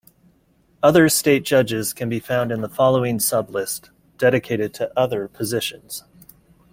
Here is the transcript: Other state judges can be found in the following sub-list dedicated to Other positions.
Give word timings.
Other 0.81 1.09
state 1.09 1.43
judges 1.43 1.93
can 1.93 2.09
be 2.09 2.19
found 2.19 2.51
in 2.51 2.61
the 2.61 2.67
following 2.69 3.19
sub-list 3.19 3.91
dedicated 4.17 4.73
to 4.73 4.91
Other 4.97 5.27
positions. 5.27 6.05